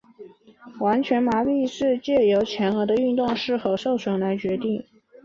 [0.79, 4.83] 完全麻痹是藉由前额的运动是否有受损来决定。